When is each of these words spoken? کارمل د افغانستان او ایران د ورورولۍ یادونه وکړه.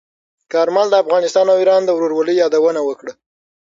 کارمل 0.53 0.87
د 0.91 0.95
افغانستان 1.03 1.45
او 1.51 1.57
ایران 1.61 1.81
د 1.85 1.89
ورورولۍ 1.93 2.35
یادونه 2.37 2.79
وکړه. 2.85 3.13